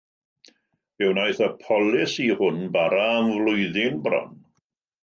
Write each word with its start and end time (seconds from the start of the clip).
Fe 0.99 1.09
wnaeth 1.09 1.43
y 1.47 1.51
polisi 1.67 2.27
hwn 2.41 2.59
bara 2.79 3.05
am 3.21 3.31
flwyddyn 3.39 4.03
bron. 4.09 4.35